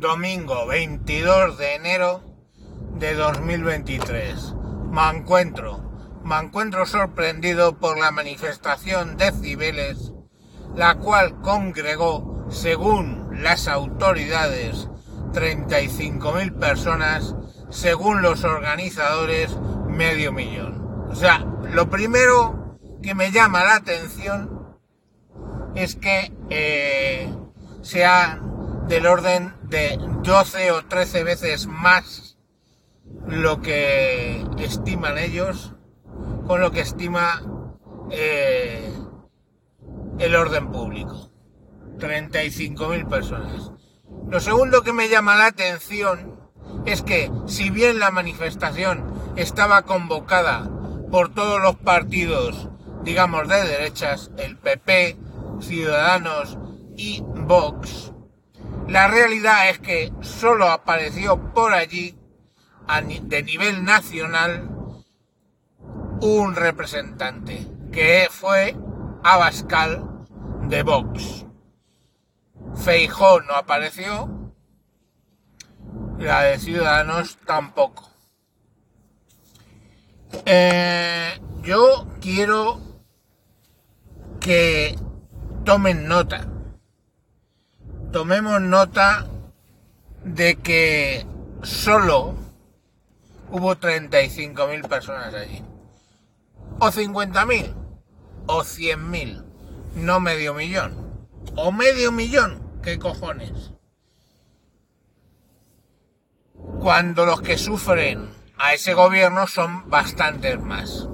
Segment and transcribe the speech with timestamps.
[0.00, 2.22] domingo 22 de enero
[2.98, 4.54] de 2023.
[4.90, 10.12] Me encuentro, me encuentro sorprendido por la manifestación de Cibeles,
[10.74, 14.88] la cual congregó, según las autoridades,
[15.32, 17.34] 35.000 personas,
[17.70, 19.56] según los organizadores,
[19.88, 21.06] medio millón.
[21.10, 24.76] O sea, lo primero que me llama la atención
[25.74, 27.32] es que eh,
[27.82, 28.40] sea
[28.88, 32.38] del orden de 12 o 13 veces más
[33.26, 35.72] lo que estiman ellos
[36.46, 37.42] con lo que estima
[38.12, 38.88] eh,
[40.20, 41.32] el orden público.
[41.98, 43.72] 35.000 personas.
[44.28, 46.38] Lo segundo que me llama la atención
[46.86, 49.04] es que si bien la manifestación
[49.34, 50.70] estaba convocada
[51.10, 52.68] por todos los partidos,
[53.02, 55.18] digamos, de derechas, el PP,
[55.60, 56.58] Ciudadanos
[56.96, 58.13] y Vox,
[58.88, 62.18] la realidad es que solo apareció por allí,
[63.22, 64.68] de nivel nacional,
[66.20, 68.76] un representante, que fue
[69.22, 70.26] Abascal
[70.68, 71.46] de Vox.
[72.74, 74.52] Feijó no apareció,
[76.18, 78.10] la de Ciudadanos tampoco.
[80.44, 82.80] Eh, yo quiero
[84.40, 84.98] que
[85.64, 86.53] tomen nota
[88.14, 89.26] tomemos nota
[90.22, 91.26] de que
[91.64, 92.36] solo
[93.50, 95.64] hubo 35.000 personas allí.
[96.78, 97.74] O 50.000.
[98.46, 99.44] O 100.000.
[99.96, 101.26] No medio millón.
[101.56, 102.62] O medio millón.
[102.84, 103.72] ¿Qué cojones?
[106.78, 111.08] Cuando los que sufren a ese gobierno son bastantes más.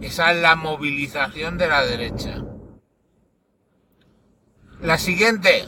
[0.00, 2.44] Esa es la movilización de la derecha.
[4.80, 5.66] La siguiente,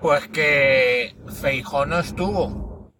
[0.00, 2.92] pues que Feijó no estuvo.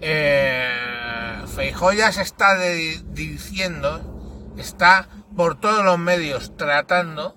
[0.00, 7.36] Eh, Feijó ya se está diciendo, está por todos los medios tratando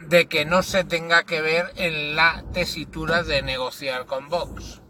[0.00, 4.82] de que no se tenga que ver en la tesitura de negociar con Vox.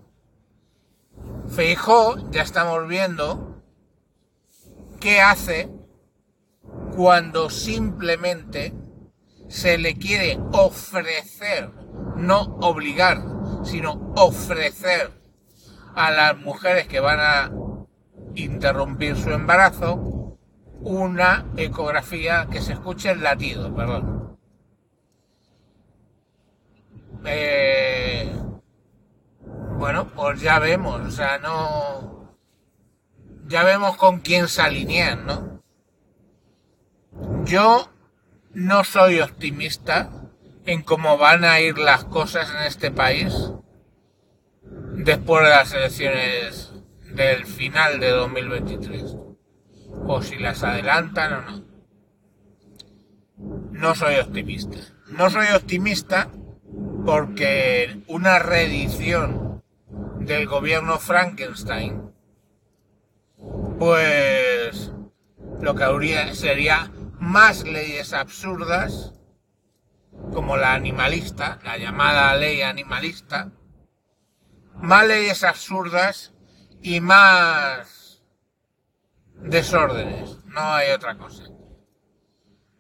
[1.55, 3.62] Feijó, ya estamos viendo,
[4.99, 5.71] qué hace
[6.97, 8.73] cuando simplemente
[9.53, 11.71] se le quiere ofrecer,
[12.17, 13.23] no obligar,
[13.65, 15.13] sino ofrecer
[15.95, 17.53] a las mujeres que van a
[18.35, 20.39] interrumpir su embarazo
[20.81, 24.39] una ecografía que se escuche el latido, perdón.
[27.27, 28.35] Eh,
[29.77, 32.39] bueno, pues ya vemos, o sea, no...
[33.49, 35.62] Ya vemos con quién se alinean, ¿no?
[37.45, 37.92] Yo
[38.55, 40.11] no soy optimista
[40.67, 43.35] en cómo van a ir las cosas en este país
[44.95, 46.73] después de las elecciones
[47.15, 49.17] del final de 2023.
[50.07, 51.65] O si las adelantan o no.
[53.73, 54.79] No soy optimista.
[55.09, 56.29] No soy optimista
[57.05, 59.62] porque una reedición
[60.21, 62.12] del gobierno Frankenstein,
[63.79, 64.93] pues
[65.61, 66.91] lo que habría sería
[67.22, 69.15] más leyes absurdas,
[70.33, 73.53] como la animalista, la llamada ley animalista,
[74.75, 76.34] más leyes absurdas
[76.82, 78.25] y más
[79.37, 81.44] desórdenes, no hay otra cosa.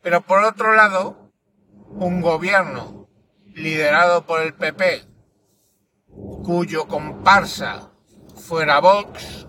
[0.02, 1.32] Pero por otro lado,
[1.90, 3.08] un gobierno
[3.54, 5.04] liderado por el PP,
[6.42, 7.92] cuyo comparsa
[8.34, 9.46] fuera Vox,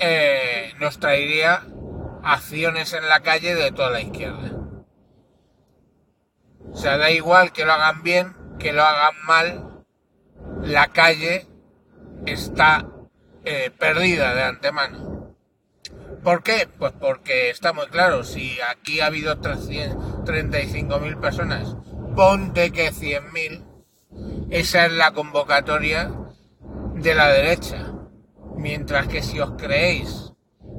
[0.00, 1.64] eh, nos traería
[2.22, 4.52] acciones en la calle de toda la izquierda.
[6.72, 9.84] O sea, da igual que lo hagan bien, que lo hagan mal,
[10.62, 11.46] la calle
[12.26, 12.86] está
[13.44, 15.36] eh, perdida de antemano.
[16.22, 16.68] ¿Por qué?
[16.78, 21.76] Pues porque está muy claro, si aquí ha habido 35.000 personas,
[22.14, 23.64] ponte que 100.000,
[24.50, 26.10] esa es la convocatoria
[26.94, 27.86] de la derecha.
[28.56, 30.29] Mientras que si os creéis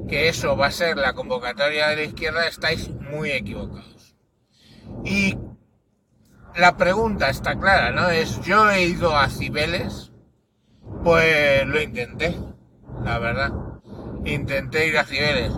[0.08, 4.16] que eso va a ser la convocatoria de la izquierda, estáis muy equivocados.
[5.04, 5.38] Y
[6.56, 8.08] la pregunta está clara, ¿no?
[8.10, 10.12] Es, yo he ido a Cibeles,
[11.02, 12.36] pues lo intenté,
[13.02, 13.52] la verdad.
[14.24, 15.52] Intenté ir a Cibeles,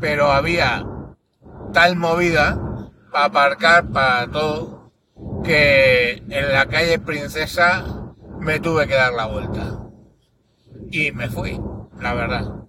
[0.00, 0.86] pero había
[1.72, 2.60] tal movida
[3.10, 4.92] para aparcar para todo
[5.42, 7.84] que en la calle Princesa
[8.40, 9.80] me tuve que dar la vuelta.
[10.90, 11.60] Y me fui,
[11.98, 12.65] la verdad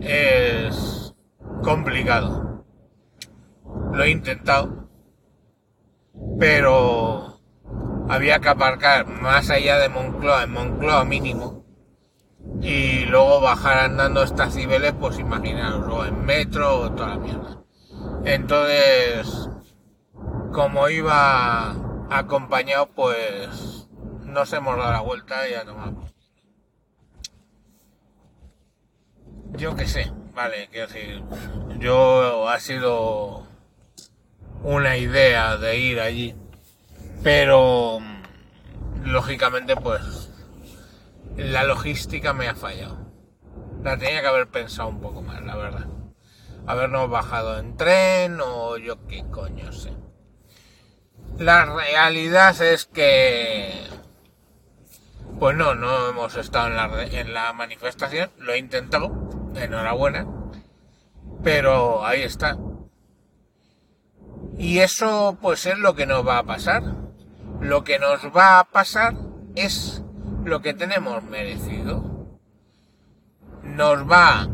[0.00, 1.14] es
[1.62, 2.64] complicado.
[3.92, 4.88] Lo he intentado,
[6.38, 7.40] pero
[8.08, 11.64] había que aparcar más allá de Moncloa, en Moncloa mínimo,
[12.60, 17.62] y luego bajar andando estas Cibeles, pues imaginaros, o en metro o toda la mierda.
[18.24, 19.48] Entonces,
[20.52, 21.74] como iba
[22.10, 23.88] acompañado, pues
[24.24, 26.13] nos hemos dado la vuelta y a tomar.
[29.56, 31.22] Yo qué sé, vale, quiero decir,
[31.78, 33.46] yo ha sido
[34.62, 36.34] una idea de ir allí,
[37.22, 38.00] pero
[39.04, 40.30] lógicamente pues
[41.36, 42.98] la logística me ha fallado.
[43.82, 45.86] La tenía que haber pensado un poco más, la verdad.
[46.66, 49.92] Habernos bajado en tren o yo qué coño sé.
[51.38, 53.84] La realidad es que
[55.38, 59.23] pues no, no hemos estado en la, en la manifestación, lo he intentado,
[59.56, 60.26] enhorabuena,
[61.42, 62.58] pero ahí está.
[64.58, 66.82] Y eso pues es lo que nos va a pasar.
[67.60, 69.14] Lo que nos va a pasar
[69.54, 70.02] es
[70.44, 72.38] lo que tenemos merecido.
[73.62, 74.48] Nos va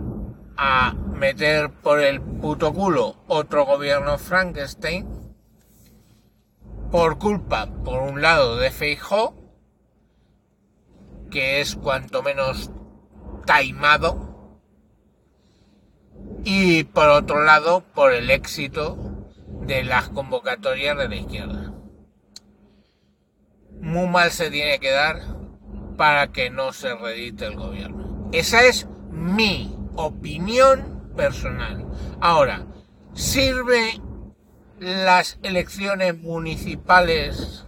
[0.57, 5.21] a meter por el puto culo otro gobierno Frankenstein
[6.91, 9.35] por culpa, por un lado, de Feijó,
[11.31, 12.71] que es cuanto menos
[13.47, 14.30] taimado,
[16.45, 18.97] y por otro lado, por el éxito
[19.63, 21.73] de las convocatorias de la izquierda.
[23.81, 25.21] Muy mal se tiene que dar
[25.97, 28.29] para que no se redite el gobierno.
[28.33, 31.87] Esa es mi opinión personal.
[32.21, 32.67] Ahora,
[33.13, 34.01] ¿sirve
[34.79, 37.67] las elecciones municipales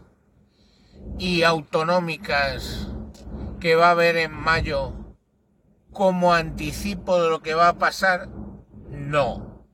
[1.18, 2.88] y autonómicas
[3.60, 4.94] que va a haber en mayo
[5.92, 8.28] como anticipo de lo que va a pasar?
[9.12, 9.66] No.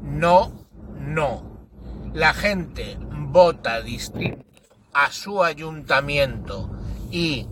[0.00, 0.66] No,
[0.98, 1.68] no.
[2.14, 4.46] La gente vota distinto
[4.94, 6.70] a su ayuntamiento
[7.10, 7.46] y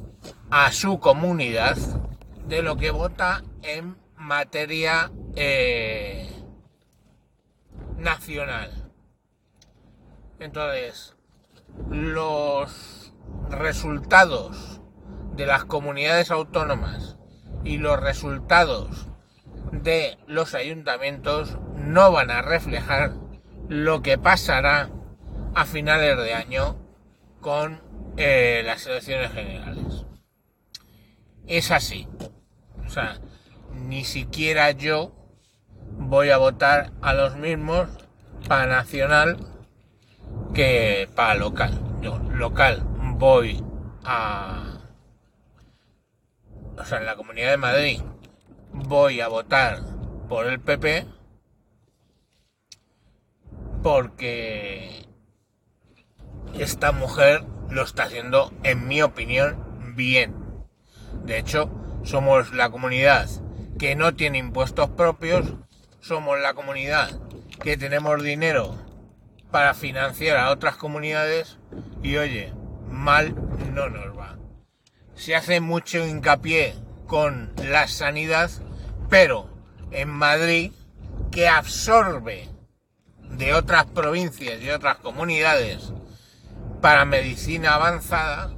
[0.49, 1.76] a su comunidad
[2.46, 6.26] de lo que vota en materia eh,
[7.99, 8.91] nacional.
[10.38, 11.17] Entonces,
[11.91, 13.12] los
[13.50, 14.81] resultados
[15.37, 17.19] de las comunidades autónomas
[17.62, 19.07] y los resultados
[19.73, 23.12] de los ayuntamientos no van a reflejar
[23.69, 24.91] lo que pasará
[25.55, 26.76] a finales de año
[27.41, 27.81] con
[28.17, 30.06] eh, las elecciones generales.
[31.47, 32.09] Es así.
[32.87, 33.19] O sea,
[33.73, 35.12] ni siquiera yo
[35.99, 37.88] voy a votar a los mismos
[38.49, 39.37] para nacional
[40.55, 41.79] que para local.
[42.00, 42.82] Yo local
[43.19, 43.62] voy
[44.05, 44.79] a
[46.79, 48.00] o sea, en la Comunidad de Madrid
[48.87, 49.81] voy a votar
[50.29, 51.07] por el PP
[53.83, 55.07] porque
[56.59, 60.35] esta mujer lo está haciendo, en mi opinión, bien.
[61.25, 61.71] De hecho,
[62.03, 63.29] somos la comunidad
[63.79, 65.55] que no tiene impuestos propios,
[66.01, 67.21] somos la comunidad
[67.63, 68.75] que tenemos dinero
[69.51, 71.59] para financiar a otras comunidades
[72.03, 72.53] y oye,
[72.91, 73.35] mal
[73.73, 74.39] no nos va
[75.19, 76.75] se hace mucho hincapié
[77.07, 78.51] con la sanidad,
[79.08, 79.49] pero
[79.90, 80.72] en Madrid,
[81.31, 82.49] que absorbe
[83.31, 85.93] de otras provincias y otras comunidades
[86.81, 88.55] para medicina avanzada,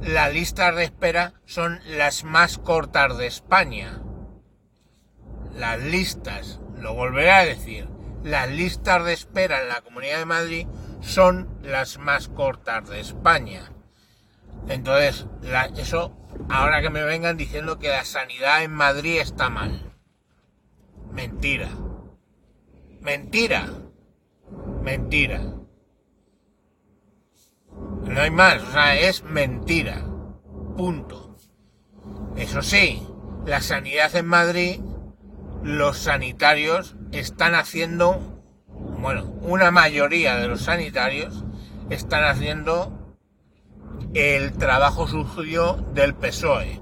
[0.00, 4.02] las listas de espera son las más cortas de España.
[5.54, 7.88] Las listas, lo volveré a decir,
[8.24, 10.66] las listas de espera en la Comunidad de Madrid
[11.00, 13.72] son las más cortas de España.
[14.68, 15.26] Entonces,
[15.76, 16.16] eso,
[16.48, 19.92] ahora que me vengan diciendo que la sanidad en Madrid está mal.
[21.12, 21.68] Mentira.
[23.00, 23.68] Mentira.
[24.82, 25.42] Mentira.
[28.04, 30.04] No hay más, o sea, es mentira.
[30.76, 31.36] Punto.
[32.36, 33.06] Eso sí,
[33.46, 34.80] la sanidad en Madrid,
[35.62, 38.42] los sanitarios están haciendo,
[38.98, 41.44] bueno, una mayoría de los sanitarios
[41.90, 43.01] están haciendo
[44.14, 46.80] el trabajo suyo del PSOE.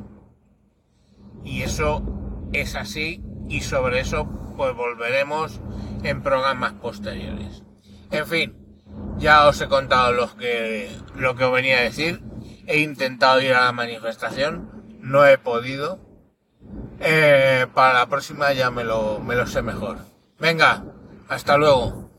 [1.45, 2.03] Y eso
[2.53, 5.61] es así y sobre eso pues volveremos
[6.03, 7.63] en programas posteriores.
[8.11, 8.57] En fin,
[9.19, 12.23] ya os he contado lo que, lo que os venía a decir.
[12.67, 15.99] He intentado ir a la manifestación, no he podido.
[17.01, 19.99] Eh, para la próxima ya me lo, me lo sé mejor.
[20.39, 20.85] Venga,
[21.29, 22.10] hasta luego.